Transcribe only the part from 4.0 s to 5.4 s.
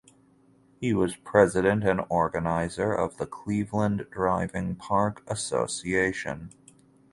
Driving Park